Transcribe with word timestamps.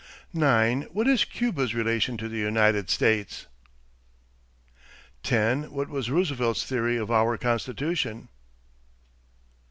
9. 0.33 0.81
What 0.93 1.07
is 1.07 1.25
Cuba's 1.25 1.75
relation 1.75 2.17
to 2.17 2.27
the 2.27 2.39
United 2.39 2.89
States? 2.89 3.45
10. 5.21 5.71
What 5.71 5.89
was 5.89 6.09
Roosevelt's 6.09 6.65
theory 6.65 6.97
of 6.97 7.11
our 7.11 7.37
Constitution? 7.37 8.29